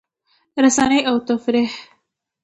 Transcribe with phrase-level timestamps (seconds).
[0.63, 1.71] رسنۍ او تفریح